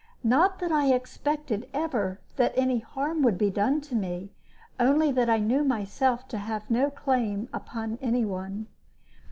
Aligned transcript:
Not 0.23 0.57
that 0.57 0.71
I 0.71 0.91
expected 0.95 1.69
ever 1.75 2.19
that 2.37 2.53
any 2.57 2.79
harm 2.79 3.21
would 3.21 3.37
be 3.37 3.51
done 3.51 3.81
to 3.81 3.95
me, 3.95 4.31
only 4.79 5.11
that 5.11 5.29
I 5.29 5.37
knew 5.37 5.63
myself 5.63 6.27
to 6.29 6.39
have 6.39 6.71
no 6.71 6.89
claim 6.89 7.47
on 7.71 7.99
any 8.01 8.25
one. 8.25 8.65